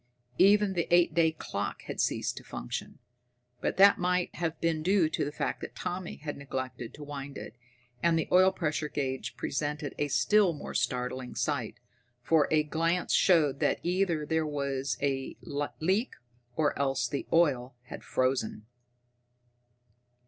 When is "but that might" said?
3.59-4.33